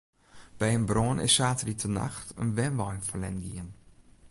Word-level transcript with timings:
By 0.59 0.67
in 0.77 0.85
brân 0.89 1.17
is 1.27 1.33
saterdeitenacht 1.37 2.27
in 2.41 2.53
wenwein 2.57 3.05
ferlern 3.07 3.39
gien. 3.45 3.69